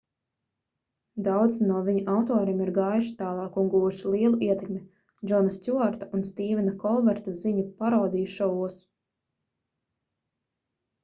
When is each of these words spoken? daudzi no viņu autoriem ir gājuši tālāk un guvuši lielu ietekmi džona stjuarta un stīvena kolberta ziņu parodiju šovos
daudzi 1.25 1.65
no 1.71 1.81
viņu 1.89 1.99
autoriem 2.13 2.63
ir 2.65 2.71
gājuši 2.77 3.11
tālāk 3.19 3.59
un 3.63 3.69
guvuši 3.73 4.13
lielu 4.15 4.39
ietekmi 4.47 4.79
džona 5.33 5.53
stjuarta 5.59 6.09
un 6.19 6.25
stīvena 6.31 6.75
kolberta 6.85 7.37
ziņu 7.43 7.67
parodiju 7.83 8.33
šovos 8.39 8.81